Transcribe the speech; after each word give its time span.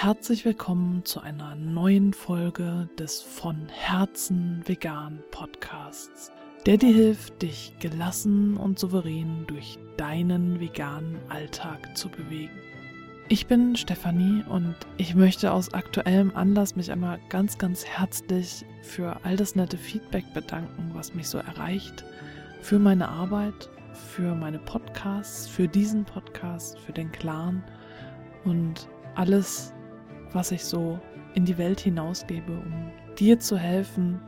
herzlich 0.00 0.44
willkommen 0.44 1.04
zu 1.04 1.20
einer 1.20 1.56
neuen 1.56 2.12
Folge 2.12 2.88
des 3.00 3.20
von 3.20 3.68
Herzen 3.68 4.62
vegan 4.64 5.24
Podcasts, 5.32 6.30
der 6.66 6.76
dir 6.76 6.94
hilft, 6.94 7.42
dich 7.42 7.72
gelassen 7.80 8.56
und 8.56 8.78
souverän 8.78 9.44
durch 9.48 9.76
deinen 9.96 10.60
veganen 10.60 11.18
Alltag 11.28 11.96
zu 11.96 12.08
bewegen. 12.10 12.56
Ich 13.28 13.48
bin 13.48 13.74
Stefanie 13.74 14.44
und 14.48 14.76
ich 14.98 15.16
möchte 15.16 15.50
aus 15.50 15.74
aktuellem 15.74 16.30
Anlass 16.36 16.76
mich 16.76 16.92
einmal 16.92 17.18
ganz, 17.28 17.58
ganz 17.58 17.84
herzlich 17.84 18.64
für 18.82 19.18
all 19.24 19.36
das 19.36 19.56
nette 19.56 19.76
Feedback 19.76 20.32
bedanken, 20.32 20.92
was 20.92 21.12
mich 21.12 21.28
so 21.28 21.38
erreicht, 21.38 22.04
für 22.62 22.78
meine 22.78 23.08
Arbeit, 23.08 23.68
für 23.94 24.36
meine 24.36 24.60
Podcasts, 24.60 25.48
für 25.48 25.66
diesen 25.66 26.04
Podcast, 26.04 26.78
für 26.78 26.92
den 26.92 27.10
Clan 27.10 27.64
und 28.44 28.88
alles, 29.16 29.72
was 30.32 30.52
ich 30.52 30.64
so 30.64 31.00
in 31.34 31.44
die 31.44 31.58
Welt 31.58 31.80
hinausgebe, 31.80 32.52
um 32.52 32.92
dir 33.18 33.38
zu 33.38 33.56
helfen, 33.56 34.20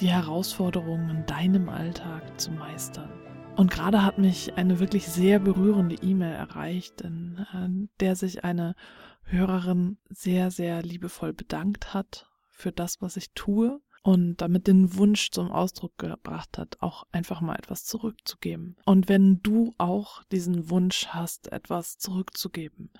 die 0.00 0.08
Herausforderungen 0.08 1.10
in 1.10 1.26
deinem 1.26 1.68
Alltag 1.68 2.40
zu 2.40 2.50
meistern. 2.50 3.10
Und 3.56 3.70
gerade 3.70 4.04
hat 4.04 4.18
mich 4.18 4.54
eine 4.56 4.80
wirklich 4.80 5.08
sehr 5.08 5.38
berührende 5.38 5.96
E-Mail 5.96 6.34
erreicht, 6.34 7.00
in 7.00 7.46
äh, 7.54 7.88
der 8.00 8.14
sich 8.16 8.44
eine 8.44 8.74
Hörerin 9.22 9.96
sehr, 10.10 10.50
sehr 10.50 10.82
liebevoll 10.82 11.32
bedankt 11.32 11.94
hat 11.94 12.30
für 12.48 12.72
das, 12.72 13.00
was 13.00 13.16
ich 13.16 13.32
tue 13.32 13.80
und 14.06 14.36
damit 14.36 14.68
den 14.68 14.94
Wunsch 14.94 15.32
zum 15.32 15.50
Ausdruck 15.50 15.98
gebracht 15.98 16.58
hat, 16.58 16.76
auch 16.78 17.08
einfach 17.10 17.40
mal 17.40 17.56
etwas 17.56 17.84
zurückzugeben. 17.84 18.76
Und 18.84 19.08
wenn 19.08 19.42
du 19.42 19.74
auch 19.78 20.22
diesen 20.30 20.70
Wunsch 20.70 21.08
hast, 21.08 21.50
etwas 21.50 21.98
zurückzugeben, 21.98 22.92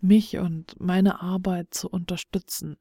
mich 0.00 0.38
und 0.38 0.80
meine 0.80 1.20
Arbeit 1.20 1.74
zu 1.74 1.90
unterstützen, 1.90 2.78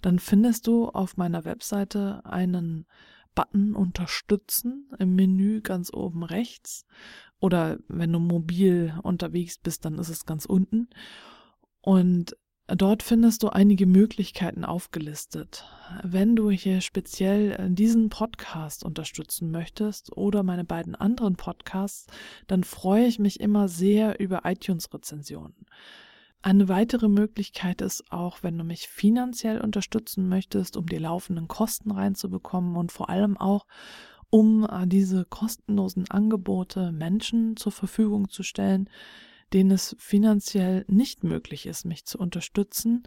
dann 0.00 0.20
findest 0.20 0.68
du 0.68 0.88
auf 0.90 1.16
meiner 1.16 1.44
Webseite 1.44 2.24
einen 2.24 2.86
Button 3.34 3.74
Unterstützen 3.74 4.88
im 5.00 5.16
Menü 5.16 5.60
ganz 5.60 5.92
oben 5.92 6.22
rechts. 6.22 6.86
Oder 7.40 7.78
wenn 7.88 8.12
du 8.12 8.20
mobil 8.20 8.94
unterwegs 9.02 9.58
bist, 9.58 9.84
dann 9.84 9.98
ist 9.98 10.08
es 10.08 10.24
ganz 10.24 10.44
unten. 10.44 10.88
Und 11.80 12.36
Dort 12.66 13.02
findest 13.02 13.42
du 13.42 13.50
einige 13.50 13.84
Möglichkeiten 13.84 14.64
aufgelistet. 14.64 15.66
Wenn 16.02 16.34
du 16.34 16.50
hier 16.50 16.80
speziell 16.80 17.68
diesen 17.68 18.08
Podcast 18.08 18.84
unterstützen 18.84 19.50
möchtest 19.50 20.16
oder 20.16 20.42
meine 20.42 20.64
beiden 20.64 20.94
anderen 20.94 21.36
Podcasts, 21.36 22.06
dann 22.46 22.64
freue 22.64 23.04
ich 23.04 23.18
mich 23.18 23.40
immer 23.40 23.68
sehr 23.68 24.18
über 24.18 24.42
iTunes-Rezensionen. 24.44 25.66
Eine 26.40 26.68
weitere 26.68 27.08
Möglichkeit 27.08 27.82
ist 27.82 28.10
auch, 28.10 28.42
wenn 28.42 28.56
du 28.56 28.64
mich 28.64 28.88
finanziell 28.88 29.60
unterstützen 29.60 30.28
möchtest, 30.30 30.78
um 30.78 30.86
die 30.86 30.96
laufenden 30.96 31.48
Kosten 31.48 31.90
reinzubekommen 31.90 32.76
und 32.76 32.92
vor 32.92 33.10
allem 33.10 33.36
auch, 33.36 33.66
um 34.30 34.64
äh, 34.64 34.86
diese 34.86 35.26
kostenlosen 35.26 36.10
Angebote 36.10 36.92
Menschen 36.92 37.56
zur 37.56 37.72
Verfügung 37.72 38.30
zu 38.30 38.42
stellen, 38.42 38.88
denen 39.52 39.70
es 39.70 39.96
finanziell 39.98 40.84
nicht 40.88 41.24
möglich 41.24 41.66
ist, 41.66 41.84
mich 41.84 42.04
zu 42.04 42.18
unterstützen, 42.18 43.04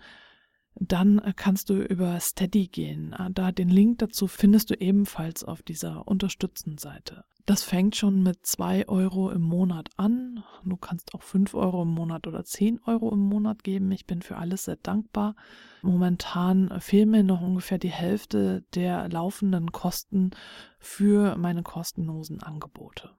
dann 0.79 1.21
kannst 1.35 1.69
du 1.69 1.81
über 1.81 2.19
Steady 2.19 2.67
gehen. 2.67 3.13
Ah, 3.13 3.29
da 3.29 3.52
den 3.52 3.69
Link 3.69 3.99
dazu 3.99 4.27
findest 4.27 4.69
du 4.69 4.75
ebenfalls 4.75 5.44
auf 5.44 5.63
dieser 5.63 6.07
Unterstützen-Seite. 6.07 7.25
Das 7.47 7.63
fängt 7.63 7.95
schon 7.95 8.23
mit 8.23 8.45
zwei 8.45 8.88
Euro 8.89 9.29
im 9.31 9.41
Monat 9.41 9.89
an. 9.95 10.44
Du 10.66 10.75
kannst 10.75 11.13
auch 11.13 11.23
fünf 11.23 11.53
Euro 11.53 11.83
im 11.83 11.94
Monat 11.94 12.27
oder 12.27 12.44
zehn 12.44 12.81
Euro 12.85 13.09
im 13.13 13.22
Monat 13.22 13.63
geben. 13.63 13.89
Ich 13.94 14.06
bin 14.06 14.22
für 14.22 14.35
alles 14.35 14.66
sehr 14.66 14.75
dankbar. 14.75 15.33
Momentan 15.81 16.78
fehlen 16.81 17.09
mir 17.09 17.23
noch 17.23 17.41
ungefähr 17.41 17.78
die 17.78 17.88
Hälfte 17.88 18.66
der 18.75 19.07
laufenden 19.07 19.72
Kosten 19.72 20.31
für 20.78 21.38
meine 21.38 21.63
kostenlosen 21.63 22.44
Angebote. 22.44 23.12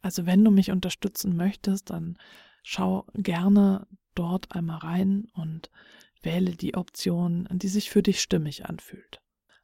Also 0.00 0.26
wenn 0.26 0.44
du 0.44 0.50
mich 0.50 0.70
unterstützen 0.70 1.36
möchtest, 1.36 1.90
dann 1.90 2.18
schau 2.62 3.06
gerne 3.14 3.86
dort 4.14 4.52
einmal 4.52 4.78
rein 4.78 5.26
und 5.34 5.70
wähle 6.22 6.56
die 6.56 6.74
Option, 6.74 7.48
die 7.50 7.68
sich 7.68 7.90
für 7.90 8.02
dich 8.02 8.20
stimmig 8.20 8.66
anfühlt. 8.66 9.20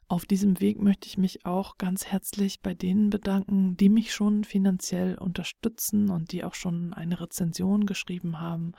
Auf 0.07 0.25
diesem 0.25 0.59
Weg 0.59 0.79
möchte 0.79 1.07
ich 1.07 1.17
mich 1.17 1.45
auch 1.45 1.77
ganz 1.77 2.05
herzlich 2.05 2.61
bei 2.61 2.75
denen 2.75 3.09
bedanken, 3.09 3.75
die 3.75 3.89
mich 3.89 4.13
schon 4.13 4.43
finanziell 4.43 5.17
unterstützen 5.17 6.09
und 6.09 6.31
die 6.31 6.43
auch 6.43 6.53
schon 6.53 6.93
eine 6.93 7.19
Rezension 7.19 7.87
geschrieben 7.87 8.39
haben. 8.39 8.73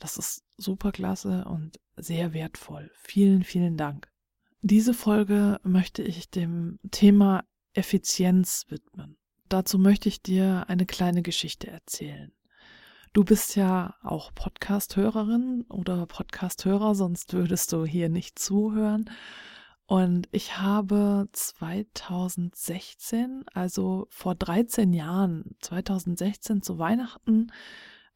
Das 0.00 0.16
ist 0.16 0.42
super 0.56 0.90
klasse 0.90 1.44
und 1.44 1.78
sehr 1.96 2.32
wertvoll. 2.32 2.90
Vielen, 2.94 3.44
vielen 3.44 3.76
Dank. 3.76 4.10
Diese 4.62 4.94
Folge 4.94 5.60
möchte 5.62 6.02
ich 6.02 6.28
dem 6.30 6.80
Thema 6.90 7.44
Effizienz 7.72 8.66
widmen. 8.68 9.16
Dazu 9.54 9.78
möchte 9.78 10.08
ich 10.08 10.20
dir 10.20 10.64
eine 10.66 10.84
kleine 10.84 11.22
Geschichte 11.22 11.68
erzählen. 11.68 12.32
Du 13.12 13.22
bist 13.22 13.54
ja 13.54 13.94
auch 14.02 14.34
Podcast-Hörerin 14.34 15.64
oder 15.68 16.06
Podcast-Hörer, 16.06 16.96
sonst 16.96 17.34
würdest 17.34 17.72
du 17.72 17.84
hier 17.84 18.08
nicht 18.08 18.36
zuhören. 18.36 19.08
Und 19.86 20.28
ich 20.32 20.58
habe 20.58 21.28
2016, 21.30 23.44
also 23.54 24.08
vor 24.10 24.34
13 24.34 24.92
Jahren, 24.92 25.54
2016 25.60 26.60
zu 26.60 26.80
Weihnachten, 26.80 27.52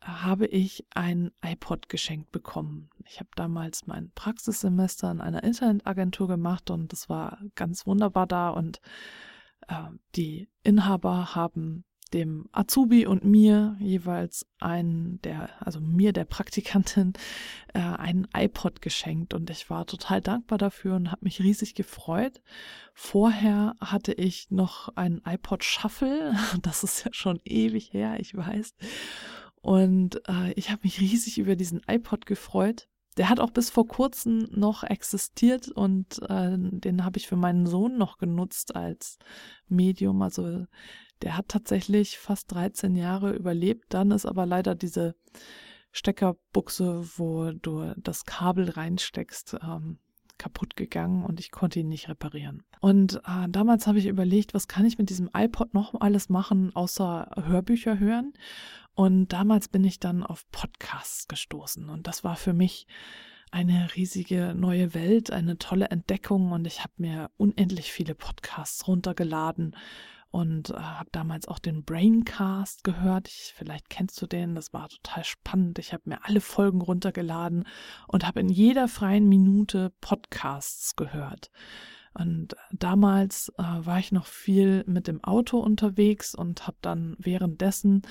habe 0.01 0.47
ich 0.47 0.87
ein 0.93 1.31
iPod 1.41 1.89
geschenkt 1.89 2.33
bekommen. 2.33 2.91
Ich 3.07 3.21
habe 3.21 3.31
damals 3.37 3.87
mein 3.87 4.11
Praxissemester 4.17 5.13
in 5.13 5.21
einer 5.21 5.45
Internetagentur 5.45 6.27
gemacht 6.27 6.73
und 6.73 6.93
das 6.93 7.09
war 7.09 7.39
ganz 7.55 7.87
wunderbar 7.87 8.27
da 8.27 8.51
und 8.51 8.81
die 10.15 10.49
Inhaber 10.63 11.35
haben 11.35 11.85
dem 12.13 12.49
Azubi 12.53 13.07
und 13.07 13.25
mir 13.25 13.77
jeweils 13.81 14.47
einen 14.61 15.21
der, 15.23 15.51
also 15.61 15.81
mir 15.81 16.13
der 16.13 16.25
Praktikantin, 16.25 17.13
äh, 17.75 17.81
einen 17.81 18.27
iPod 18.35 18.81
geschenkt 18.81 19.35
und 19.35 19.51
ich 19.51 19.69
war 19.71 19.87
total 19.87 20.21
dankbar 20.21 20.59
dafür 20.59 20.97
und 20.97 21.11
habe 21.11 21.25
mich 21.25 21.41
riesig 21.41 21.75
gefreut. 21.75 22.41
Vorher 22.95 23.75
hatte 23.81 24.13
ich 24.13 24.51
noch 24.51 24.97
einen 24.97 25.21
iPod 25.27 25.65
Shuffle, 25.65 26.35
das 26.63 26.83
ist 26.83 27.05
ja 27.05 27.13
schon 27.13 27.41
ewig 27.45 27.93
her, 27.93 28.19
ich 28.21 28.37
weiß. 28.37 28.75
Und 29.61 30.23
äh, 30.29 30.53
ich 30.53 30.71
habe 30.71 30.81
mich 30.85 31.01
riesig 31.01 31.39
über 31.39 31.57
diesen 31.57 31.83
iPod 31.87 32.27
gefreut. 32.27 32.89
Der 33.19 33.29
hat 33.29 33.41
auch 33.41 33.51
bis 33.51 33.69
vor 33.69 33.87
kurzem 33.87 34.49
noch 34.51 34.85
existiert 34.85 35.69
und 35.69 36.23
äh, 36.29 36.57
den 36.57 37.05
habe 37.05 37.19
ich 37.19 37.27
für 37.27 37.37
meinen 37.37 37.67
Sohn 37.67 37.99
noch 37.99 38.17
genutzt 38.19 38.77
als 38.77 39.19
Medium. 39.69 40.23
Also 40.23 40.67
der 41.23 41.37
hat 41.37 41.49
tatsächlich 41.49 42.19
fast 42.19 42.53
13 42.53 42.95
Jahre 42.95 43.33
überlebt. 43.33 43.87
Dann 43.93 44.13
ist 44.13 44.25
aber 44.25 44.47
leider 44.47 44.77
diese 44.77 45.17
Steckerbuchse, 45.91 47.09
wo 47.17 47.51
du 47.51 47.93
das 47.97 48.25
Kabel 48.25 48.71
reinsteckst, 48.71 49.57
ähm, 49.63 49.99
kaputt 50.39 50.77
gegangen 50.77 51.25
und 51.25 51.41
ich 51.41 51.51
konnte 51.51 51.81
ihn 51.81 51.89
nicht 51.89 52.09
reparieren. 52.09 52.63
Und 52.81 53.17
äh, 53.27 53.49
damals 53.49 53.89
habe 53.89 53.99
ich 53.99 54.07
überlegt, 54.07 54.55
was 54.55 54.69
kann 54.69 54.87
ich 54.87 54.97
mit 54.97 55.11
diesem 55.11 55.29
iPod 55.35 55.75
noch 55.75 56.01
alles 56.01 56.29
machen, 56.29 56.75
außer 56.77 57.31
Hörbücher 57.45 57.99
hören. 57.99 58.33
Und 58.95 59.33
damals 59.33 59.69
bin 59.69 59.85
ich 59.85 59.99
dann 59.99 60.23
auf 60.23 60.49
Podcasts 60.51 61.18
gestoßen 61.29 61.89
und 61.89 62.07
das 62.07 62.25
war 62.25 62.37
für 62.37 62.53
mich 62.53 62.87
eine 63.51 63.89
riesige 63.97 64.55
neue 64.55 64.95
Welt, 64.95 65.31
eine 65.31 65.59
tolle 65.59 65.87
Entdeckung 65.87 66.53
und 66.53 66.67
ich 66.67 66.81
habe 66.81 66.93
mir 66.99 67.31
unendlich 67.37 67.93
viele 67.93 68.15
Podcasts 68.15 68.87
runtergeladen 68.87 69.75
und 70.31 70.71
äh, 70.71 70.75
habe 70.75 71.09
damals 71.13 71.49
auch 71.49 71.59
den 71.59 71.85
Braincast 71.85 72.85
gehört. 72.85 73.29
Ich, 73.29 73.55
vielleicht 73.57 73.89
kennst 73.89 74.21
du 74.21 74.27
den, 74.27 74.55
das 74.55 74.73
war 74.73 74.89
total 74.89 75.25
spannend. 75.25 75.79
Ich 75.79 75.93
habe 75.93 76.03
mir 76.07 76.25
alle 76.25 76.41
Folgen 76.41 76.83
runtergeladen 76.83 77.65
und 78.07 78.27
habe 78.27 78.41
in 78.41 78.49
jeder 78.49 78.89
freien 78.89 79.29
Minute 79.29 79.93
Podcasts 80.01 80.97
gehört. 80.97 81.51
Und 82.19 82.57
damals 82.73 83.53
äh, 83.59 83.63
war 83.63 84.01
ich 84.01 84.11
noch 84.11 84.27
viel 84.27 84.83
mit 84.89 85.07
dem 85.07 85.23
Auto 85.23 85.59
unterwegs 85.59 86.35
und 86.35 86.67
habe 86.67 86.77
dann 86.81 87.17
währenddessen 87.19 88.03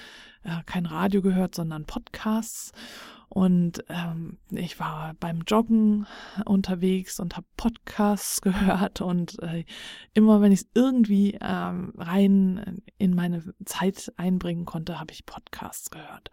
äh, 0.43 0.63
kein 0.65 0.85
Radio 0.85 1.21
gehört, 1.21 1.55
sondern 1.55 1.85
Podcasts. 1.85 2.71
Und 3.27 3.83
ähm, 3.89 4.37
ich 4.49 4.79
war 4.79 5.13
beim 5.19 5.41
Joggen 5.45 6.07
unterwegs 6.45 7.19
und 7.19 7.35
habe 7.35 7.45
Podcasts 7.57 8.39
gehört 8.41 9.01
und 9.01 9.41
äh, 9.43 9.65
immer 10.13 10.39
wenn 10.39 10.53
ich 10.53 10.61
es 10.61 10.69
irgendwie 10.73 11.37
ähm, 11.41 11.91
rein 11.97 12.81
in 12.97 13.13
meine 13.13 13.43
Zeit 13.65 14.13
einbringen 14.15 14.63
konnte, 14.63 15.01
habe 15.01 15.11
ich 15.11 15.25
Podcasts 15.25 15.89
gehört. 15.89 16.31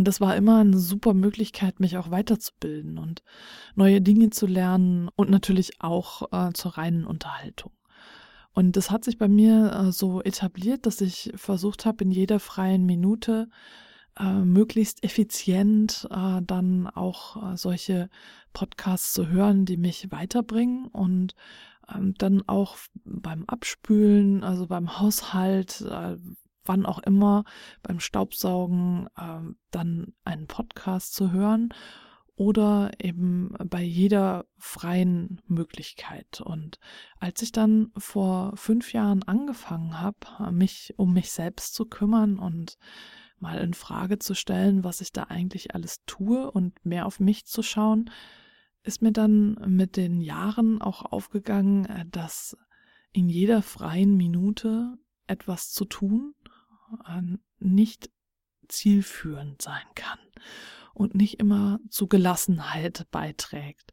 Und 0.00 0.08
das 0.08 0.18
war 0.18 0.34
immer 0.34 0.60
eine 0.60 0.78
super 0.78 1.12
Möglichkeit, 1.12 1.78
mich 1.78 1.98
auch 1.98 2.10
weiterzubilden 2.10 2.96
und 2.96 3.22
neue 3.74 4.00
Dinge 4.00 4.30
zu 4.30 4.46
lernen 4.46 5.10
und 5.14 5.28
natürlich 5.28 5.82
auch 5.82 6.32
äh, 6.32 6.54
zur 6.54 6.78
reinen 6.78 7.04
Unterhaltung. 7.04 7.72
Und 8.54 8.78
das 8.78 8.90
hat 8.90 9.04
sich 9.04 9.18
bei 9.18 9.28
mir 9.28 9.70
äh, 9.72 9.92
so 9.92 10.22
etabliert, 10.22 10.86
dass 10.86 11.02
ich 11.02 11.34
versucht 11.34 11.84
habe, 11.84 12.02
in 12.04 12.10
jeder 12.10 12.40
freien 12.40 12.86
Minute 12.86 13.50
äh, 14.18 14.32
möglichst 14.32 15.04
effizient 15.04 16.08
äh, 16.10 16.40
dann 16.46 16.86
auch 16.86 17.52
äh, 17.52 17.56
solche 17.58 18.08
Podcasts 18.54 19.12
zu 19.12 19.28
hören, 19.28 19.66
die 19.66 19.76
mich 19.76 20.10
weiterbringen 20.10 20.86
und 20.86 21.34
ähm, 21.94 22.14
dann 22.16 22.42
auch 22.46 22.78
beim 23.04 23.44
Abspülen, 23.44 24.44
also 24.44 24.66
beim 24.66 24.98
Haushalt, 24.98 25.82
äh, 25.82 26.16
wann 26.64 26.86
auch 26.86 26.98
immer, 27.00 27.44
beim 27.82 28.00
Staubsaugen, 28.00 29.08
äh, 29.16 29.54
dann 29.70 30.14
einen 30.24 30.46
Podcast 30.46 31.14
zu 31.14 31.32
hören 31.32 31.72
oder 32.40 32.92
eben 32.98 33.54
bei 33.66 33.82
jeder 33.82 34.46
freien 34.56 35.42
Möglichkeit. 35.46 36.40
Und 36.40 36.78
als 37.18 37.42
ich 37.42 37.52
dann 37.52 37.92
vor 37.98 38.56
fünf 38.56 38.94
Jahren 38.94 39.22
angefangen 39.22 40.00
habe, 40.00 40.50
mich 40.50 40.94
um 40.96 41.12
mich 41.12 41.32
selbst 41.32 41.74
zu 41.74 41.84
kümmern 41.84 42.38
und 42.38 42.78
mal 43.38 43.58
in 43.58 43.74
Frage 43.74 44.18
zu 44.18 44.34
stellen, 44.34 44.84
was 44.84 45.02
ich 45.02 45.12
da 45.12 45.24
eigentlich 45.24 45.74
alles 45.74 46.02
tue 46.06 46.50
und 46.50 46.82
mehr 46.84 47.04
auf 47.04 47.20
mich 47.20 47.44
zu 47.44 47.62
schauen, 47.62 48.10
ist 48.82 49.02
mir 49.02 49.12
dann 49.12 49.56
mit 49.66 49.98
den 49.98 50.20
Jahren 50.20 50.80
auch 50.80 51.12
aufgegangen, 51.12 51.84
äh, 51.86 52.06
dass 52.06 52.56
in 53.12 53.28
jeder 53.28 53.60
freien 53.60 54.16
Minute 54.16 54.96
etwas 55.30 55.70
zu 55.70 55.84
tun 55.84 56.34
äh, 57.06 57.22
nicht 57.58 58.10
zielführend 58.68 59.62
sein 59.62 59.86
kann 59.94 60.18
und 60.94 61.14
nicht 61.14 61.40
immer 61.40 61.80
zu 61.88 62.06
Gelassenheit 62.06 63.06
beiträgt. 63.10 63.92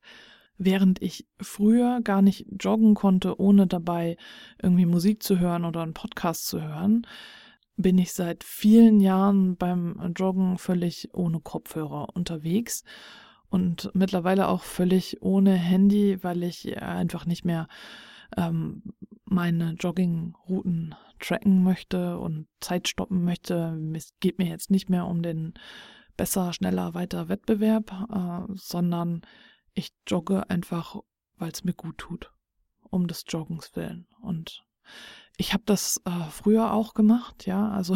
Während 0.58 1.02
ich 1.02 1.28
früher 1.40 2.02
gar 2.02 2.22
nicht 2.22 2.48
joggen 2.60 2.96
konnte, 2.96 3.40
ohne 3.40 3.68
dabei 3.68 4.18
irgendwie 4.62 4.88
Musik 4.88 5.22
zu 5.22 5.40
hören 5.40 5.66
oder 5.66 5.82
einen 5.84 5.94
Podcast 5.94 6.48
zu 6.48 6.62
hören, 6.62 7.06
bin 7.76 8.00
ich 8.00 8.14
seit 8.14 8.44
vielen 8.44 9.00
Jahren 9.00 9.56
beim 9.56 10.14
Joggen 10.16 10.58
völlig 10.58 11.14
ohne 11.14 11.40
Kopfhörer 11.40 12.16
unterwegs 12.16 12.84
und 13.50 13.92
mittlerweile 13.94 14.48
auch 14.48 14.64
völlig 14.64 15.22
ohne 15.22 15.54
Handy, 15.54 16.24
weil 16.24 16.42
ich 16.42 16.82
einfach 16.82 17.28
nicht 17.28 17.46
mehr 17.46 17.68
ähm, 18.36 18.82
meine 19.30 19.74
Joggingrouten 19.74 20.96
tracken 21.20 21.64
möchte 21.64 22.18
und 22.20 22.48
Zeit 22.60 22.88
stoppen 22.88 23.24
möchte. 23.24 23.80
Es 23.96 24.14
geht 24.20 24.40
mir 24.40 24.48
jetzt 24.48 24.72
nicht 24.72 24.90
mehr 24.90 25.06
um 25.06 25.22
den 25.22 25.54
besser, 26.16 26.54
schneller, 26.54 26.94
weiter 26.94 27.30
Wettbewerb, 27.30 27.92
äh, 28.12 28.54
sondern 28.56 29.22
ich 29.74 29.94
jogge 30.08 30.50
einfach, 30.50 30.96
weil 31.36 31.52
es 31.52 31.64
mir 31.64 31.74
gut 31.74 31.98
tut, 31.98 32.32
um 32.90 33.08
des 33.08 33.26
Joggens 33.28 33.76
willen. 33.76 34.08
Und 34.22 34.64
ich 35.40 35.54
habe 35.54 35.64
das 35.68 36.02
äh, 36.06 36.30
früher 36.32 36.74
auch 36.74 36.96
gemacht, 36.96 37.46
ja, 37.46 37.70
also 37.70 37.96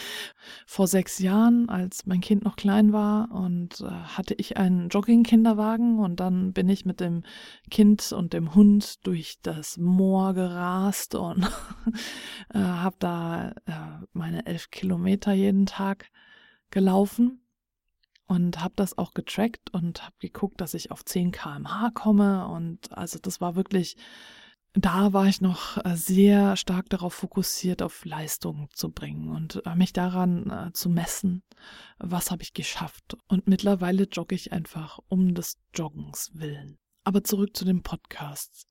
vor 0.66 0.88
sechs 0.88 1.20
Jahren, 1.20 1.68
als 1.68 2.04
mein 2.04 2.20
Kind 2.20 2.44
noch 2.44 2.56
klein 2.56 2.92
war 2.92 3.30
und 3.30 3.80
äh, 3.80 3.84
hatte 3.84 4.34
ich 4.34 4.56
einen 4.56 4.88
Jogging-Kinderwagen 4.88 6.00
und 6.00 6.18
dann 6.18 6.52
bin 6.52 6.68
ich 6.68 6.84
mit 6.84 6.98
dem 6.98 7.22
Kind 7.70 8.12
und 8.12 8.32
dem 8.32 8.56
Hund 8.56 9.06
durch 9.06 9.38
das 9.42 9.78
Moor 9.78 10.34
gerast 10.34 11.14
und 11.14 11.44
äh, 12.52 12.58
habe 12.58 12.96
da 12.98 13.50
äh, 13.66 14.06
meine 14.12 14.44
elf 14.46 14.70
Kilometer 14.70 15.32
jeden 15.32 15.66
Tag 15.66 16.10
gelaufen 16.70 17.40
und 18.26 18.60
habe 18.60 18.74
das 18.74 18.98
auch 18.98 19.14
getrackt 19.14 19.72
und 19.72 20.02
habe 20.02 20.16
geguckt, 20.18 20.60
dass 20.60 20.74
ich 20.74 20.90
auf 20.90 21.04
10 21.04 21.30
km/h 21.30 21.90
komme 21.90 22.48
und 22.48 22.92
also 22.98 23.20
das 23.20 23.40
war 23.40 23.54
wirklich 23.54 23.96
da 24.74 25.12
war 25.12 25.26
ich 25.28 25.40
noch 25.40 25.78
äh, 25.84 25.96
sehr 25.96 26.56
stark 26.56 26.90
darauf 26.90 27.14
fokussiert, 27.14 27.80
auf 27.80 28.04
Leistung 28.04 28.68
zu 28.74 28.90
bringen 28.90 29.30
und 29.30 29.64
äh, 29.64 29.74
mich 29.76 29.92
daran 29.92 30.50
äh, 30.50 30.72
zu 30.72 30.88
messen, 30.88 31.44
was 31.98 32.32
habe 32.32 32.42
ich 32.42 32.54
geschafft. 32.54 33.16
Und 33.28 33.46
mittlerweile 33.46 34.04
jogge 34.10 34.34
ich 34.34 34.52
einfach 34.52 34.98
um 35.08 35.34
des 35.34 35.58
Joggens 35.74 36.32
willen. 36.34 36.78
Aber 37.04 37.22
zurück 37.22 37.56
zu 37.56 37.64
den 37.64 37.82
Podcasts. 37.82 38.66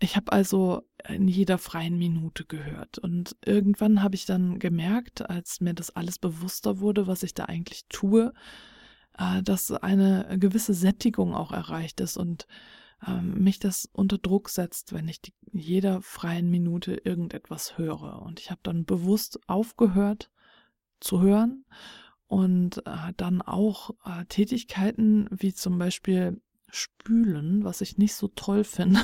Ich 0.00 0.16
habe 0.16 0.32
also 0.32 0.82
in 1.08 1.28
jeder 1.28 1.56
freien 1.58 1.96
Minute 1.96 2.44
gehört 2.44 2.98
und 2.98 3.36
irgendwann 3.44 4.02
habe 4.02 4.16
ich 4.16 4.26
dann 4.26 4.58
gemerkt, 4.58 5.30
als 5.30 5.60
mir 5.60 5.74
das 5.74 5.90
alles 5.90 6.18
bewusster 6.18 6.80
wurde, 6.80 7.06
was 7.06 7.22
ich 7.22 7.34
da 7.34 7.44
eigentlich 7.44 7.84
tue, 7.88 8.32
dass 9.44 9.70
eine 9.70 10.36
gewisse 10.40 10.74
Sättigung 10.74 11.34
auch 11.36 11.52
erreicht 11.52 12.00
ist 12.00 12.16
und 12.16 12.48
ähm, 13.06 13.42
mich 13.42 13.58
das 13.58 13.88
unter 13.92 14.18
Druck 14.18 14.48
setzt, 14.48 14.92
wenn 14.92 15.08
ich 15.08 15.20
die, 15.20 15.34
jeder 15.52 16.02
freien 16.02 16.50
Minute 16.50 16.94
irgendetwas 16.94 17.78
höre. 17.78 18.22
Und 18.22 18.40
ich 18.40 18.50
habe 18.50 18.60
dann 18.62 18.84
bewusst 18.84 19.40
aufgehört 19.48 20.30
zu 21.00 21.20
hören 21.20 21.64
und 22.26 22.86
äh, 22.86 23.12
dann 23.16 23.42
auch 23.42 23.90
äh, 24.04 24.24
Tätigkeiten 24.26 25.28
wie 25.30 25.52
zum 25.52 25.78
Beispiel 25.78 26.40
Spülen, 26.70 27.64
was 27.64 27.82
ich 27.82 27.98
nicht 27.98 28.14
so 28.14 28.28
toll 28.28 28.64
finde, 28.64 29.00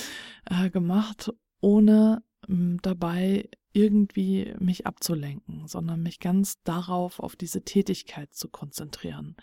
äh, 0.46 0.70
gemacht, 0.70 1.32
ohne 1.60 2.24
ähm, 2.48 2.78
dabei 2.82 3.48
irgendwie 3.72 4.54
mich 4.58 4.86
abzulenken, 4.86 5.66
sondern 5.66 6.02
mich 6.02 6.20
ganz 6.20 6.60
darauf, 6.62 7.20
auf 7.20 7.36
diese 7.36 7.62
Tätigkeit 7.62 8.34
zu 8.34 8.48
konzentrieren. 8.48 9.36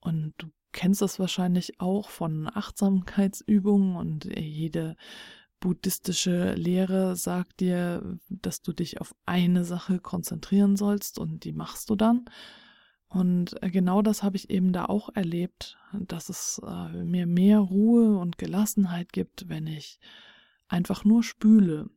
Und 0.00 0.34
du 0.38 0.48
kennst 0.72 1.02
das 1.02 1.18
wahrscheinlich 1.18 1.80
auch 1.80 2.10
von 2.10 2.48
Achtsamkeitsübungen 2.52 3.96
und 3.96 4.24
jede 4.24 4.96
buddhistische 5.60 6.54
Lehre 6.54 7.16
sagt 7.16 7.60
dir, 7.60 8.18
dass 8.28 8.62
du 8.62 8.72
dich 8.72 9.00
auf 9.00 9.14
eine 9.26 9.64
Sache 9.64 9.98
konzentrieren 9.98 10.76
sollst 10.76 11.18
und 11.18 11.44
die 11.44 11.52
machst 11.52 11.90
du 11.90 11.96
dann. 11.96 12.26
Und 13.08 13.56
genau 13.62 14.02
das 14.02 14.22
habe 14.22 14.36
ich 14.36 14.50
eben 14.50 14.72
da 14.72 14.84
auch 14.84 15.08
erlebt, 15.14 15.78
dass 15.94 16.28
es 16.28 16.60
äh, 16.64 17.02
mir 17.04 17.26
mehr 17.26 17.58
Ruhe 17.58 18.18
und 18.18 18.36
Gelassenheit 18.36 19.12
gibt, 19.12 19.48
wenn 19.48 19.66
ich 19.66 19.98
einfach 20.68 21.04
nur 21.04 21.22
spüle, 21.22 21.88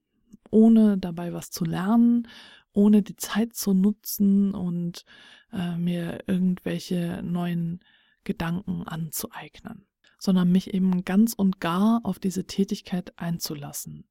ohne 0.50 0.98
dabei 0.98 1.34
was 1.34 1.52
zu 1.52 1.66
lernen, 1.66 2.28
ohne 2.74 3.02
die 3.02 3.18
Zeit 3.18 3.56
zu 3.56 3.74
nutzen 3.74 4.54
und 4.54 5.06
äh, 5.52 5.76
mir 5.76 6.20
irgendwelche 6.28 7.22
neuen 7.24 7.82
Gedanken 8.24 8.88
anzueignen, 8.88 9.88
sondern 10.18 10.52
mich 10.52 10.74
eben 10.74 11.04
ganz 11.06 11.34
und 11.34 11.60
gar 11.60 12.02
auf 12.04 12.20
diese 12.20 12.46
Tätigkeit 12.46 13.18
einzulassen. 13.18 14.08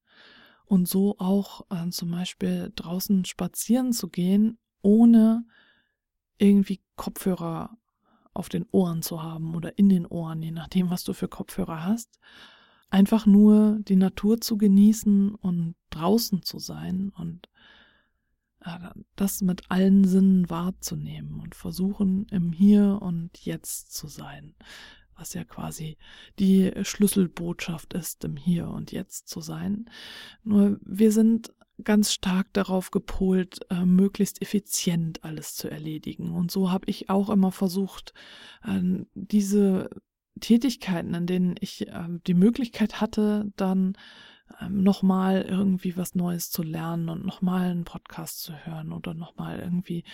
Und 0.65 0.89
so 0.89 1.19
auch 1.19 1.67
äh, 1.71 1.91
zum 1.91 2.13
Beispiel 2.13 2.73
draußen 2.77 3.25
spazieren 3.25 3.93
zu 3.93 4.09
gehen, 4.09 4.59
ohne 4.83 5.45
irgendwie 6.39 6.81
Kopfhörer 6.97 7.77
auf 8.33 8.49
den 8.49 8.67
Ohren 8.71 9.03
zu 9.03 9.23
haben 9.23 9.55
oder 9.55 9.77
in 9.79 9.89
den 9.89 10.07
Ohren, 10.07 10.43
je 10.43 10.53
nachdem, 10.53 10.91
was 10.91 11.05
du 11.05 11.13
für 11.13 11.29
Kopfhörer 11.29 11.85
hast. 11.85 12.21
Einfach 12.89 13.27
nur 13.27 13.79
die 13.81 13.97
Natur 13.97 14.41
zu 14.41 14.57
genießen 14.57 15.35
und 15.35 15.75
draußen 15.91 16.43
zu 16.43 16.59
sein 16.59 17.13
und 17.17 17.49
das 19.17 19.41
mit 19.41 19.71
allen 19.71 20.05
Sinnen 20.05 20.51
wahrzunehmen 20.51 21.41
und 21.41 21.55
versuchen, 21.55 22.27
im 22.31 22.53
Hier 22.53 22.99
und 23.01 23.39
Jetzt 23.45 23.95
zu 23.95 24.07
sein, 24.07 24.55
was 25.17 25.35
ja 25.35 25.45
quasi 25.45 25.97
die 26.39 26.73
Schlüsselbotschaft 26.83 27.95
ist, 27.95 28.25
im 28.25 28.37
Hier 28.37 28.69
und 28.69 28.93
Jetzt 28.93 29.29
zu 29.29 29.41
sein. 29.41 29.89
Nur 30.43 30.79
wir 30.85 31.13
sind 31.13 31.53
ganz 31.85 32.13
stark 32.13 32.53
darauf 32.53 32.91
gepolt, 32.91 33.61
äh, 33.71 33.85
möglichst 33.85 34.43
effizient 34.43 35.25
alles 35.25 35.55
zu 35.55 35.71
erledigen. 35.71 36.33
Und 36.33 36.51
so 36.51 36.71
habe 36.71 36.89
ich 36.89 37.09
auch 37.11 37.31
immer 37.31 37.53
versucht, 37.53 38.13
äh, 38.65 38.81
diese 39.15 39.91
Tätigkeiten, 40.41 41.15
in 41.15 41.27
denen 41.27 41.55
ich 41.61 41.89
äh, 41.89 42.09
die 42.27 42.35
Möglichkeit 42.35 43.01
hatte, 43.01 43.53
dann 43.57 43.97
ähm, 44.61 44.83
nochmal 44.83 45.43
irgendwie 45.43 45.97
was 45.97 46.15
Neues 46.15 46.51
zu 46.51 46.63
lernen 46.63 47.09
und 47.09 47.25
nochmal 47.25 47.71
einen 47.71 47.85
Podcast 47.85 48.43
zu 48.43 48.53
hören 48.65 48.93
oder 48.93 49.15
nochmal 49.15 49.61
irgendwie 49.61 50.05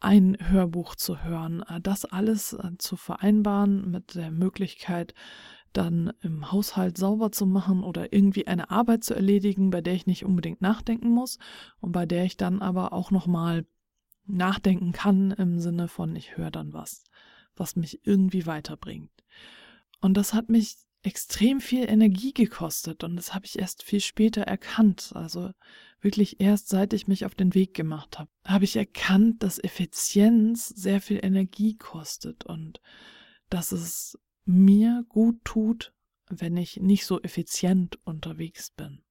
ein 0.00 0.36
Hörbuch 0.40 0.94
zu 0.94 1.22
hören. 1.24 1.62
Äh, 1.68 1.80
das 1.80 2.04
alles 2.04 2.52
äh, 2.52 2.72
zu 2.78 2.96
vereinbaren 2.96 3.90
mit 3.90 4.14
der 4.14 4.30
Möglichkeit, 4.30 5.14
dann 5.72 6.12
im 6.20 6.52
Haushalt 6.52 6.96
sauber 6.96 7.32
zu 7.32 7.46
machen 7.46 7.82
oder 7.82 8.12
irgendwie 8.12 8.46
eine 8.46 8.70
Arbeit 8.70 9.04
zu 9.04 9.14
erledigen, 9.14 9.70
bei 9.70 9.80
der 9.80 9.94
ich 9.94 10.06
nicht 10.06 10.24
unbedingt 10.24 10.60
nachdenken 10.60 11.10
muss 11.10 11.38
und 11.80 11.92
bei 11.92 12.06
der 12.06 12.24
ich 12.24 12.36
dann 12.36 12.62
aber 12.62 12.92
auch 12.92 13.10
nochmal 13.10 13.66
nachdenken 14.26 14.92
kann 14.92 15.32
im 15.32 15.58
Sinne 15.58 15.88
von, 15.88 16.14
ich 16.16 16.36
höre 16.36 16.50
dann 16.50 16.72
was, 16.72 17.02
was 17.56 17.76
mich 17.76 18.06
irgendwie 18.06 18.46
weiterbringt. 18.46 19.10
Und 20.00 20.16
das 20.16 20.32
hat 20.32 20.48
mich 20.48 20.76
extrem 21.04 21.60
viel 21.60 21.88
Energie 21.88 22.32
gekostet 22.32 23.04
und 23.04 23.16
das 23.16 23.34
habe 23.34 23.44
ich 23.44 23.58
erst 23.58 23.82
viel 23.82 24.00
später 24.00 24.42
erkannt. 24.42 25.12
Also 25.14 25.50
wirklich 26.00 26.40
erst 26.40 26.68
seit 26.68 26.92
ich 26.94 27.06
mich 27.06 27.26
auf 27.26 27.34
den 27.34 27.54
Weg 27.54 27.74
gemacht 27.74 28.18
habe, 28.18 28.30
habe 28.44 28.64
ich 28.64 28.76
erkannt, 28.76 29.42
dass 29.42 29.62
Effizienz 29.62 30.68
sehr 30.68 31.00
viel 31.00 31.20
Energie 31.22 31.76
kostet 31.76 32.44
und 32.44 32.80
dass 33.50 33.70
es 33.70 34.18
mir 34.46 35.04
gut 35.08 35.44
tut, 35.44 35.92
wenn 36.28 36.56
ich 36.56 36.78
nicht 36.78 37.04
so 37.04 37.20
effizient 37.20 37.98
unterwegs 38.04 38.70
bin. 38.70 39.02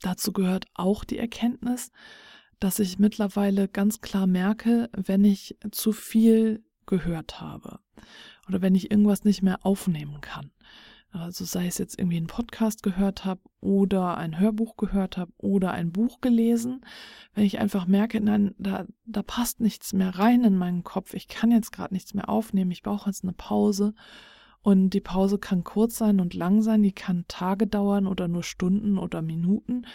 Dazu 0.00 0.32
gehört 0.32 0.66
auch 0.74 1.04
die 1.04 1.18
Erkenntnis, 1.18 1.90
dass 2.58 2.78
ich 2.78 2.98
mittlerweile 2.98 3.68
ganz 3.68 4.00
klar 4.00 4.26
merke, 4.26 4.88
wenn 4.96 5.24
ich 5.24 5.58
zu 5.70 5.92
viel 5.92 6.64
gehört 6.86 7.40
habe 7.40 7.80
oder 8.48 8.62
wenn 8.62 8.74
ich 8.74 8.90
irgendwas 8.90 9.24
nicht 9.24 9.42
mehr 9.42 9.64
aufnehmen 9.64 10.20
kann. 10.20 10.50
Also 11.14 11.44
sei 11.44 11.68
es 11.68 11.78
jetzt 11.78 11.96
irgendwie 11.96 12.16
einen 12.16 12.26
Podcast 12.26 12.82
gehört 12.82 13.24
habe 13.24 13.40
oder 13.60 14.18
ein 14.18 14.40
Hörbuch 14.40 14.76
gehört 14.76 15.16
habe 15.16 15.30
oder 15.38 15.70
ein 15.70 15.92
Buch 15.92 16.20
gelesen, 16.20 16.84
wenn 17.34 17.44
ich 17.44 17.60
einfach 17.60 17.86
merke, 17.86 18.20
nein, 18.20 18.52
da, 18.58 18.84
da 19.06 19.22
passt 19.22 19.60
nichts 19.60 19.92
mehr 19.92 20.18
rein 20.18 20.42
in 20.42 20.56
meinen 20.56 20.82
Kopf, 20.82 21.14
ich 21.14 21.28
kann 21.28 21.52
jetzt 21.52 21.70
gerade 21.70 21.94
nichts 21.94 22.14
mehr 22.14 22.28
aufnehmen, 22.28 22.72
ich 22.72 22.82
brauche 22.82 23.08
jetzt 23.08 23.22
eine 23.22 23.32
Pause. 23.32 23.94
Und 24.60 24.90
die 24.90 25.02
Pause 25.02 25.38
kann 25.38 25.62
kurz 25.62 25.98
sein 25.98 26.20
und 26.20 26.32
lang 26.32 26.62
sein, 26.62 26.82
die 26.82 26.92
kann 26.92 27.26
Tage 27.28 27.66
dauern 27.66 28.06
oder 28.06 28.28
nur 28.28 28.42
Stunden 28.42 28.98
oder 28.98 29.20
Minuten, 29.20 29.86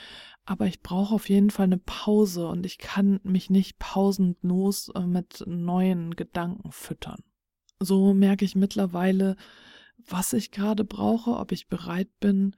aber 0.46 0.68
ich 0.68 0.82
brauche 0.82 1.16
auf 1.16 1.28
jeden 1.28 1.50
Fall 1.50 1.66
eine 1.66 1.80
Pause 1.80 2.48
und 2.48 2.66
ich 2.66 2.78
kann 2.78 3.20
mich 3.24 3.50
nicht 3.50 3.78
pausenlos 3.80 4.90
äh, 4.96 5.02
mit 5.02 5.44
neuen 5.48 6.16
Gedanken 6.16 6.72
füttern. 6.72 7.24
So 7.80 8.14
merke 8.14 8.46
ich 8.46 8.56
mittlerweile, 8.56 9.36
was 10.08 10.34
ich 10.34 10.52
gerade 10.52 10.84
brauche, 10.84 11.32
ob 11.32 11.52
ich 11.52 11.68
bereit 11.68 12.10
bin, 12.20 12.56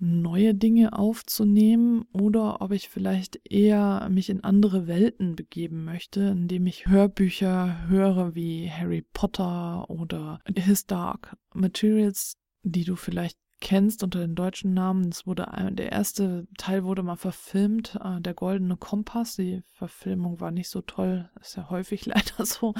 neue 0.00 0.54
Dinge 0.54 0.94
aufzunehmen 0.94 2.06
oder 2.12 2.62
ob 2.62 2.72
ich 2.72 2.88
vielleicht 2.88 3.38
eher 3.44 4.08
mich 4.10 4.30
in 4.30 4.42
andere 4.42 4.86
Welten 4.86 5.36
begeben 5.36 5.84
möchte, 5.84 6.20
indem 6.22 6.66
ich 6.66 6.86
Hörbücher 6.86 7.86
höre 7.88 8.34
wie 8.34 8.70
Harry 8.70 9.02
Potter 9.12 9.88
oder 9.90 10.40
His 10.56 10.86
Dark 10.86 11.36
Materials, 11.52 12.38
die 12.62 12.84
du 12.84 12.96
vielleicht 12.96 13.38
kennst 13.60 14.02
unter 14.02 14.20
den 14.20 14.34
deutschen 14.34 14.72
Namen. 14.72 15.10
Es 15.10 15.26
wurde 15.26 15.46
der 15.72 15.92
erste 15.92 16.46
Teil 16.56 16.82
wurde 16.84 17.02
mal 17.02 17.16
verfilmt, 17.16 17.98
äh, 18.02 18.20
der 18.20 18.32
Goldene 18.32 18.78
Kompass. 18.78 19.36
Die 19.36 19.62
Verfilmung 19.74 20.40
war 20.40 20.50
nicht 20.50 20.70
so 20.70 20.80
toll, 20.80 21.28
ist 21.40 21.56
ja 21.56 21.68
häufig 21.68 22.06
leider 22.06 22.46
so. 22.46 22.74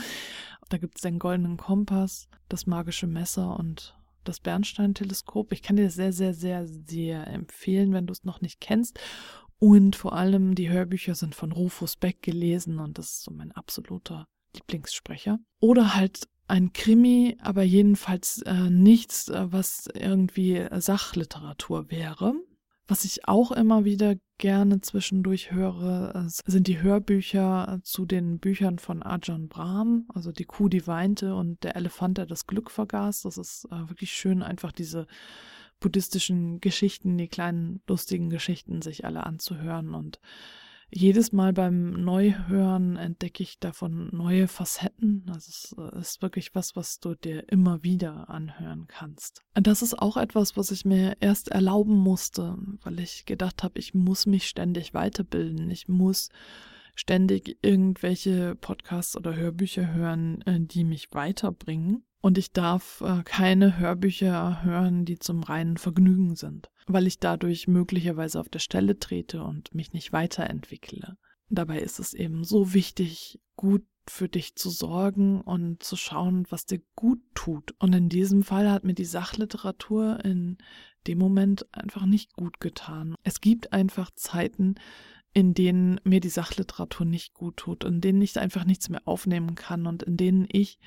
Da 0.70 0.78
gibt 0.78 0.96
es 0.96 1.02
den 1.02 1.18
Goldenen 1.18 1.58
Kompass, 1.58 2.28
das 2.48 2.66
magische 2.66 3.06
Messer 3.06 3.58
und 3.58 3.94
das 4.24 4.40
Bernstein-Teleskop. 4.40 5.52
Ich 5.52 5.62
kann 5.62 5.76
dir 5.76 5.90
sehr, 5.90 6.12
sehr, 6.12 6.34
sehr, 6.34 6.66
sehr 6.66 7.26
empfehlen, 7.26 7.92
wenn 7.92 8.06
du 8.06 8.12
es 8.12 8.24
noch 8.24 8.40
nicht 8.40 8.60
kennst. 8.60 8.98
Und 9.58 9.96
vor 9.96 10.14
allem 10.14 10.54
die 10.54 10.70
Hörbücher 10.70 11.14
sind 11.14 11.34
von 11.34 11.52
Rufus 11.52 11.96
Beck 11.96 12.22
gelesen 12.22 12.78
und 12.78 12.96
das 12.96 13.10
ist 13.12 13.22
so 13.24 13.30
mein 13.30 13.52
absoluter 13.52 14.26
Lieblingssprecher. 14.54 15.38
Oder 15.60 15.94
halt 15.94 16.28
ein 16.48 16.72
Krimi, 16.72 17.36
aber 17.40 17.62
jedenfalls 17.62 18.42
äh, 18.42 18.70
nichts, 18.70 19.28
äh, 19.28 19.52
was 19.52 19.86
irgendwie 19.94 20.66
Sachliteratur 20.78 21.90
wäre. 21.90 22.34
Was 22.90 23.04
ich 23.04 23.28
auch 23.28 23.52
immer 23.52 23.84
wieder 23.84 24.16
gerne 24.38 24.80
zwischendurch 24.80 25.52
höre, 25.52 26.12
äh, 26.12 26.28
sind 26.28 26.66
die 26.66 26.82
Hörbücher 26.82 27.78
zu 27.84 28.04
den 28.04 28.40
Büchern 28.40 28.80
von 28.80 29.04
Ajahn 29.04 29.46
Brahm, 29.46 30.08
also 30.12 30.32
die 30.32 30.44
Kuh, 30.44 30.68
die 30.68 30.88
weinte 30.88 31.36
und 31.36 31.62
der 31.62 31.76
Elefant, 31.76 32.18
der 32.18 32.26
das 32.26 32.48
Glück 32.48 32.68
vergaß. 32.68 33.22
Das 33.22 33.38
ist 33.38 33.66
äh, 33.66 33.88
wirklich 33.88 34.10
schön, 34.10 34.42
einfach 34.42 34.72
diese 34.72 35.06
buddhistischen 35.78 36.60
Geschichten, 36.60 37.16
die 37.16 37.28
kleinen 37.28 37.80
lustigen 37.86 38.28
Geschichten 38.28 38.82
sich 38.82 39.04
alle 39.04 39.24
anzuhören 39.24 39.94
und 39.94 40.18
jedes 40.92 41.32
Mal 41.32 41.52
beim 41.52 41.92
Neuhören 42.04 42.96
entdecke 42.96 43.42
ich 43.42 43.58
davon 43.58 44.08
neue 44.12 44.48
Facetten. 44.48 45.24
Das 45.26 45.48
ist, 45.48 45.76
äh, 45.78 45.98
ist, 46.00 46.22
wirklich 46.22 46.54
was, 46.54 46.74
was 46.76 47.00
du 47.00 47.14
dir 47.14 47.48
immer 47.48 47.82
wieder 47.82 48.28
anhören 48.28 48.86
kannst. 48.88 49.42
Das 49.54 49.82
ist 49.82 49.98
auch 49.98 50.16
etwas, 50.16 50.56
was 50.56 50.70
ich 50.70 50.84
mir 50.84 51.16
erst 51.20 51.48
erlauben 51.48 51.96
musste, 51.96 52.56
weil 52.82 52.98
ich 53.00 53.24
gedacht 53.24 53.62
habe, 53.62 53.78
ich 53.78 53.94
muss 53.94 54.26
mich 54.26 54.48
ständig 54.48 54.92
weiterbilden. 54.92 55.70
Ich 55.70 55.88
muss 55.88 56.30
ständig 56.94 57.58
irgendwelche 57.62 58.56
Podcasts 58.56 59.16
oder 59.16 59.36
Hörbücher 59.36 59.92
hören, 59.94 60.42
äh, 60.42 60.60
die 60.60 60.84
mich 60.84 61.12
weiterbringen. 61.12 62.04
Und 62.22 62.36
ich 62.36 62.52
darf 62.52 63.00
äh, 63.00 63.22
keine 63.24 63.78
Hörbücher 63.78 64.62
hören, 64.62 65.04
die 65.06 65.18
zum 65.18 65.42
reinen 65.42 65.78
Vergnügen 65.78 66.36
sind, 66.36 66.70
weil 66.92 67.06
ich 67.06 67.18
dadurch 67.18 67.68
möglicherweise 67.68 68.40
auf 68.40 68.48
der 68.48 68.58
Stelle 68.58 68.98
trete 68.98 69.42
und 69.42 69.74
mich 69.74 69.92
nicht 69.92 70.12
weiterentwickle. 70.12 71.16
Dabei 71.48 71.80
ist 71.80 71.98
es 71.98 72.14
eben 72.14 72.44
so 72.44 72.74
wichtig, 72.74 73.40
gut 73.56 73.84
für 74.06 74.28
dich 74.28 74.56
zu 74.56 74.70
sorgen 74.70 75.40
und 75.40 75.82
zu 75.82 75.96
schauen, 75.96 76.46
was 76.50 76.66
dir 76.66 76.80
gut 76.96 77.20
tut. 77.34 77.74
Und 77.78 77.94
in 77.94 78.08
diesem 78.08 78.42
Fall 78.42 78.70
hat 78.70 78.84
mir 78.84 78.94
die 78.94 79.04
Sachliteratur 79.04 80.24
in 80.24 80.58
dem 81.06 81.18
Moment 81.18 81.66
einfach 81.74 82.06
nicht 82.06 82.32
gut 82.32 82.60
getan. 82.60 83.14
Es 83.22 83.40
gibt 83.40 83.72
einfach 83.72 84.10
Zeiten, 84.12 84.76
in 85.32 85.54
denen 85.54 86.00
mir 86.04 86.20
die 86.20 86.28
Sachliteratur 86.28 87.06
nicht 87.06 87.34
gut 87.34 87.56
tut, 87.56 87.84
in 87.84 88.00
denen 88.00 88.20
ich 88.20 88.38
einfach 88.38 88.64
nichts 88.64 88.88
mehr 88.88 89.02
aufnehmen 89.04 89.54
kann 89.54 89.86
und 89.86 90.02
in 90.02 90.16
denen 90.16 90.46
ich 90.50 90.78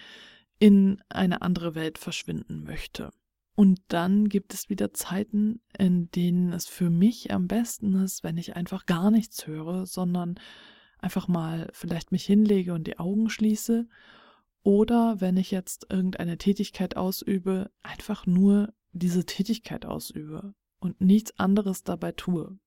in 0.60 1.02
eine 1.10 1.42
andere 1.42 1.76
Welt 1.76 1.98
verschwinden 1.98 2.64
möchte. 2.64 3.12
Und 3.56 3.82
dann 3.88 4.30
gibt 4.30 4.54
es 4.54 4.70
wieder 4.70 4.94
Zeiten, 4.94 5.62
in 5.78 6.10
denen 6.12 6.54
es 6.54 6.66
für 6.66 6.90
mich 6.90 7.32
am 7.32 7.48
besten 7.48 7.94
ist, 7.96 8.24
wenn 8.24 8.38
ich 8.38 8.56
einfach 8.56 8.86
gar 8.86 9.12
nichts 9.12 9.46
höre, 9.46 9.86
sondern 9.86 10.40
einfach 10.98 11.28
mal 11.28 11.70
vielleicht 11.74 12.12
mich 12.12 12.26
hinlege 12.26 12.74
und 12.74 12.88
die 12.88 12.98
Augen 12.98 13.30
schließe. 13.30 13.88
Oder 14.64 15.22
wenn 15.22 15.38
ich 15.38 15.52
jetzt 15.52 15.88
irgendeine 15.90 16.38
Tätigkeit 16.38 16.98
ausübe, 16.98 17.70
einfach 17.84 18.26
nur 18.26 18.74
diese 18.92 19.26
Tätigkeit 19.26 19.86
ausübe 19.86 20.56
und 20.80 21.00
nichts 21.02 21.38
anderes 21.38 21.84
dabei 21.84 22.12
tue. 22.14 22.58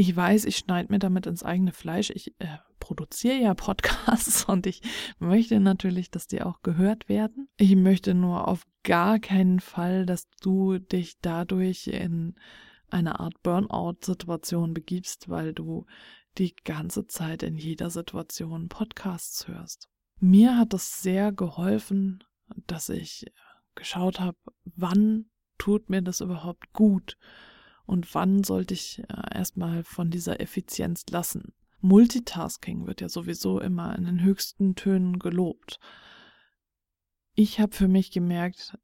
Ich 0.00 0.16
weiß, 0.16 0.46
ich 0.46 0.56
schneide 0.56 0.90
mir 0.90 0.98
damit 0.98 1.26
ins 1.26 1.42
eigene 1.42 1.72
Fleisch. 1.72 2.08
Ich 2.08 2.34
äh, 2.38 2.56
produziere 2.78 3.36
ja 3.36 3.52
Podcasts 3.52 4.44
und 4.48 4.66
ich 4.66 4.80
möchte 5.18 5.60
natürlich, 5.60 6.10
dass 6.10 6.26
die 6.26 6.40
auch 6.40 6.62
gehört 6.62 7.10
werden. 7.10 7.50
Ich 7.58 7.76
möchte 7.76 8.14
nur 8.14 8.48
auf 8.48 8.66
gar 8.82 9.18
keinen 9.18 9.60
Fall, 9.60 10.06
dass 10.06 10.26
du 10.40 10.78
dich 10.78 11.18
dadurch 11.20 11.88
in 11.88 12.34
eine 12.88 13.20
Art 13.20 13.42
Burnout-Situation 13.42 14.72
begibst, 14.72 15.28
weil 15.28 15.52
du 15.52 15.84
die 16.38 16.54
ganze 16.64 17.06
Zeit 17.06 17.42
in 17.42 17.58
jeder 17.58 17.90
Situation 17.90 18.70
Podcasts 18.70 19.48
hörst. 19.48 19.90
Mir 20.18 20.56
hat 20.56 20.72
es 20.72 21.02
sehr 21.02 21.30
geholfen, 21.30 22.24
dass 22.66 22.88
ich 22.88 23.26
geschaut 23.74 24.18
habe, 24.18 24.38
wann 24.64 25.26
tut 25.58 25.90
mir 25.90 26.00
das 26.00 26.22
überhaupt 26.22 26.72
gut 26.72 27.18
und 27.90 28.14
wann 28.14 28.44
sollte 28.44 28.72
ich 28.72 29.00
äh, 29.08 29.36
erstmal 29.36 29.82
von 29.82 30.10
dieser 30.10 30.40
Effizienz 30.40 31.04
lassen. 31.10 31.52
Multitasking 31.80 32.86
wird 32.86 33.00
ja 33.00 33.08
sowieso 33.08 33.58
immer 33.58 33.96
in 33.98 34.04
den 34.04 34.22
höchsten 34.22 34.76
Tönen 34.76 35.18
gelobt. 35.18 35.80
Ich 37.34 37.58
habe 37.58 37.74
für 37.74 37.88
mich 37.88 38.12
gemerkt, 38.12 38.78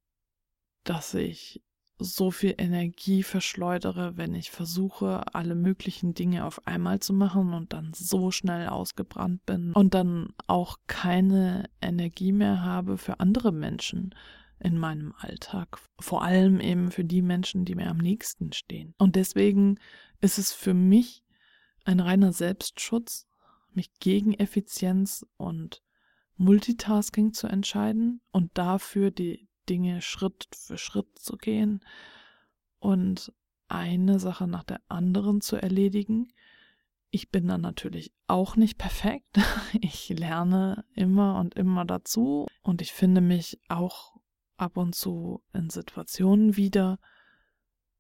dass 0.82 1.14
ich 1.14 1.62
so 1.98 2.32
viel 2.32 2.54
Energie 2.58 3.22
verschleudere, 3.22 4.16
wenn 4.16 4.34
ich 4.34 4.50
versuche, 4.50 5.32
alle 5.34 5.54
möglichen 5.54 6.14
Dinge 6.14 6.44
auf 6.44 6.66
einmal 6.66 6.98
zu 6.98 7.12
machen 7.12 7.54
und 7.54 7.72
dann 7.72 7.92
so 7.94 8.32
schnell 8.32 8.66
ausgebrannt 8.66 9.46
bin 9.46 9.72
und 9.72 9.94
dann 9.94 10.34
auch 10.48 10.78
keine 10.88 11.70
Energie 11.80 12.32
mehr 12.32 12.62
habe 12.62 12.98
für 12.98 13.20
andere 13.20 13.52
Menschen 13.52 14.14
in 14.58 14.78
meinem 14.78 15.14
Alltag. 15.18 15.78
Vor 15.98 16.22
allem 16.22 16.60
eben 16.60 16.90
für 16.90 17.04
die 17.04 17.22
Menschen, 17.22 17.64
die 17.64 17.74
mir 17.74 17.88
am 17.88 17.98
nächsten 17.98 18.52
stehen. 18.52 18.94
Und 18.98 19.16
deswegen 19.16 19.78
ist 20.20 20.38
es 20.38 20.52
für 20.52 20.74
mich 20.74 21.24
ein 21.84 22.00
reiner 22.00 22.32
Selbstschutz, 22.32 23.26
mich 23.72 23.92
gegen 24.00 24.34
Effizienz 24.34 25.26
und 25.36 25.82
Multitasking 26.36 27.32
zu 27.32 27.46
entscheiden 27.46 28.20
und 28.30 28.50
dafür 28.58 29.10
die 29.10 29.48
Dinge 29.68 30.00
Schritt 30.00 30.48
für 30.54 30.78
Schritt 30.78 31.18
zu 31.18 31.36
gehen 31.36 31.80
und 32.78 33.32
eine 33.68 34.18
Sache 34.18 34.46
nach 34.46 34.64
der 34.64 34.80
anderen 34.88 35.40
zu 35.40 35.56
erledigen. 35.56 36.32
Ich 37.10 37.30
bin 37.30 37.48
dann 37.48 37.62
natürlich 37.62 38.12
auch 38.26 38.56
nicht 38.56 38.78
perfekt. 38.78 39.38
Ich 39.80 40.08
lerne 40.08 40.84
immer 40.94 41.38
und 41.38 41.54
immer 41.54 41.84
dazu 41.84 42.46
und 42.62 42.80
ich 42.80 42.92
finde 42.92 43.20
mich 43.20 43.60
auch 43.68 44.15
ab 44.56 44.76
und 44.76 44.94
zu 44.94 45.42
in 45.52 45.70
Situationen 45.70 46.56
wieder, 46.56 46.98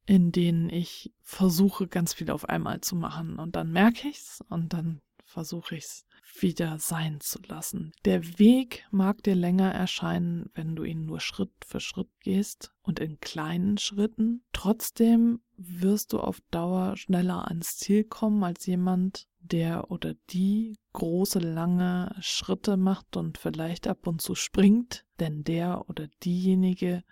in 0.06 0.32
denen 0.32 0.68
ich 0.70 1.12
versuche, 1.22 1.88
ganz 1.88 2.14
viel 2.14 2.30
auf 2.30 2.48
einmal 2.48 2.80
zu 2.80 2.96
machen. 2.96 3.38
Und 3.38 3.56
dann 3.56 3.72
merke 3.72 4.08
ich's 4.08 4.42
und 4.48 4.72
dann 4.72 5.00
versuche 5.24 5.76
ich's 5.76 6.06
wieder 6.40 6.78
sein 6.78 7.20
zu 7.20 7.40
lassen. 7.46 7.92
Der 8.04 8.38
Weg 8.38 8.86
mag 8.90 9.22
dir 9.22 9.34
länger 9.34 9.72
erscheinen, 9.72 10.50
wenn 10.54 10.76
du 10.76 10.84
ihn 10.84 11.06
nur 11.06 11.20
Schritt 11.20 11.52
für 11.66 11.80
Schritt 11.80 12.10
gehst 12.20 12.72
und 12.82 13.00
in 13.00 13.20
kleinen 13.20 13.78
Schritten. 13.78 14.44
Trotzdem 14.52 15.40
wirst 15.56 16.12
du 16.12 16.20
auf 16.20 16.40
Dauer 16.50 16.96
schneller 16.96 17.48
ans 17.48 17.76
Ziel 17.76 18.04
kommen 18.04 18.44
als 18.44 18.66
jemand, 18.66 19.28
der 19.48 19.90
oder 19.90 20.14
die 20.30 20.76
große, 20.92 21.38
lange 21.38 22.14
Schritte 22.20 22.76
macht 22.76 23.16
und 23.16 23.38
vielleicht 23.38 23.86
ab 23.86 24.06
und 24.06 24.20
zu 24.20 24.34
springt, 24.34 25.04
denn 25.20 25.44
der 25.44 25.88
oder 25.88 26.08
diejenige 26.22 27.04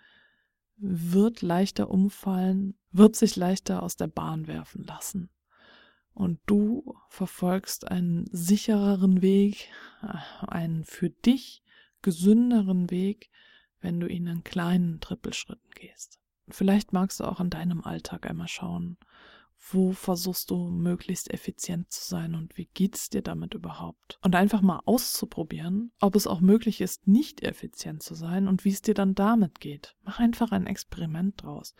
wird 0.77 1.41
leichter 1.41 1.89
umfallen, 1.89 2.77
wird 2.91 3.15
sich 3.15 3.35
leichter 3.35 3.83
aus 3.83 3.95
der 3.95 4.07
Bahn 4.07 4.47
werfen 4.47 4.83
lassen. 4.83 5.29
Und 6.13 6.39
du 6.45 6.95
verfolgst 7.09 7.89
einen 7.91 8.25
sichereren 8.31 9.21
Weg, 9.21 9.69
einen 10.47 10.85
für 10.85 11.09
dich 11.09 11.61
gesünderen 12.01 12.89
Weg, 12.89 13.29
wenn 13.81 13.99
du 13.99 14.07
ihn 14.07 14.27
in 14.27 14.43
kleinen 14.43 15.01
Trippelschritten 15.01 15.71
gehst. 15.71 16.19
Vielleicht 16.47 16.93
magst 16.93 17.19
du 17.19 17.25
auch 17.25 17.39
in 17.39 17.49
deinem 17.49 17.83
Alltag 17.83 18.29
einmal 18.29 18.47
schauen, 18.47 18.97
wo 19.67 19.93
versuchst 19.93 20.51
du 20.51 20.69
möglichst 20.69 21.31
effizient 21.33 21.91
zu 21.91 22.07
sein 22.07 22.35
und 22.35 22.55
wie 22.55 22.69
geht's 22.73 23.09
dir 23.09 23.23
damit 23.23 23.55
überhaupt? 23.55 24.19
Und 24.21 24.35
einfach 24.35 24.61
mal 24.61 24.81
auszuprobieren, 24.85 25.91
ob 25.99 26.15
es 26.15 26.27
auch 26.27 26.39
möglich 26.39 26.81
ist, 26.81 27.07
nicht 27.07 27.41
effizient 27.41 28.03
zu 28.03 28.13
sein 28.13 28.47
und 28.47 28.63
wie 28.63 28.69
es 28.69 28.83
dir 28.83 28.93
dann 28.93 29.15
damit 29.15 29.59
geht. 29.59 29.95
Mach 30.03 30.19
einfach 30.19 30.51
ein 30.51 30.67
Experiment 30.67 31.41
draus. 31.41 31.73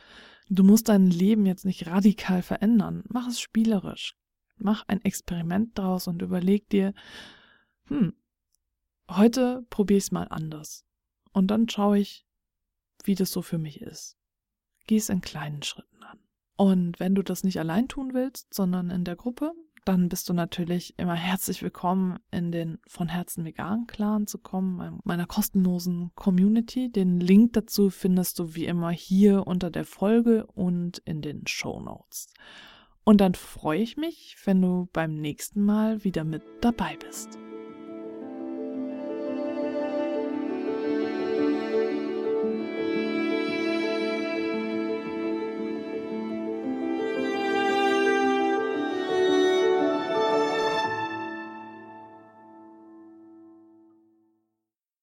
Du 0.49 0.63
musst 0.63 0.89
dein 0.89 1.07
Leben 1.07 1.45
jetzt 1.45 1.65
nicht 1.65 1.85
radikal 1.85 2.41
verändern. 2.41 3.03
Mach 3.07 3.27
es 3.27 3.39
spielerisch. 3.39 4.15
Mach 4.57 4.87
ein 4.87 5.03
Experiment 5.03 5.77
draus 5.77 6.07
und 6.07 6.21
überleg 6.21 6.67
dir, 6.69 6.93
hm, 7.87 8.13
heute 9.09 9.65
probiere 9.69 9.97
ich 9.97 10.05
es 10.05 10.11
mal 10.11 10.27
anders. 10.29 10.85
Und 11.33 11.47
dann 11.47 11.69
schaue 11.69 11.99
ich, 11.99 12.25
wie 13.03 13.15
das 13.15 13.31
so 13.31 13.43
für 13.43 13.59
mich 13.59 13.81
ist. 13.81 14.17
Geh 14.87 14.97
es 14.97 15.09
in 15.09 15.21
kleinen 15.21 15.61
Schritten 15.61 16.03
an. 16.03 16.24
Und 16.57 16.99
wenn 16.99 17.15
du 17.15 17.21
das 17.21 17.43
nicht 17.43 17.59
allein 17.59 17.87
tun 17.87 18.13
willst, 18.13 18.53
sondern 18.53 18.89
in 18.89 19.03
der 19.03 19.15
Gruppe, 19.15 19.51
dann 19.85 20.09
bist 20.09 20.29
du 20.29 20.33
natürlich 20.33 20.97
immer 20.97 21.13
herzlich 21.13 21.61
willkommen, 21.61 22.17
in 22.31 22.51
den 22.51 22.79
von 22.87 23.07
Herzen 23.07 23.45
veganen 23.45 23.85
Clan 23.85 24.25
zu 24.25 24.39
kommen, 24.39 24.99
meiner 25.03 25.27
kostenlosen 25.27 26.11
Community. 26.15 26.91
Den 26.91 27.19
Link 27.19 27.53
dazu 27.53 27.91
findest 27.91 28.39
du 28.39 28.55
wie 28.55 28.65
immer 28.65 28.89
hier 28.89 29.45
unter 29.45 29.69
der 29.69 29.85
Folge 29.85 30.47
und 30.47 30.97
in 31.05 31.21
den 31.21 31.45
Show 31.45 31.79
Notes. 31.79 32.27
Und 33.03 33.21
dann 33.21 33.35
freue 33.35 33.81
ich 33.81 33.95
mich, 33.95 34.35
wenn 34.45 34.61
du 34.61 34.89
beim 34.91 35.13
nächsten 35.13 35.63
Mal 35.63 36.03
wieder 36.03 36.23
mit 36.23 36.41
dabei 36.61 36.97
bist. 36.97 37.37